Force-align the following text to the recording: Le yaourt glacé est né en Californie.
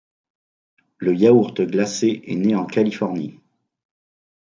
Le 0.97 1.13
yaourt 1.15 1.61
glacé 1.61 2.23
est 2.25 2.33
né 2.35 2.55
en 2.55 2.65
Californie. 2.65 3.39